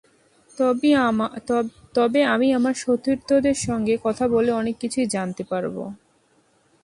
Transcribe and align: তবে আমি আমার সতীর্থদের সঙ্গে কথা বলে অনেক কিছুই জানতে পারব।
তবে 1.95 2.19
আমি 2.33 2.47
আমার 2.53 2.75
সতীর্থদের 2.75 3.57
সঙ্গে 3.67 3.93
কথা 4.05 4.25
বলে 4.27 4.51
অনেক 4.51 4.75
কিছুই 4.79 5.07
জানতে 5.07 5.43
পারব। 5.43 5.75